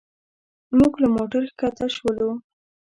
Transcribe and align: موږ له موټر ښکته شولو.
موږ 0.77 0.93
له 1.01 1.07
موټر 1.15 1.41
ښکته 1.51 1.87
شولو. 1.95 2.29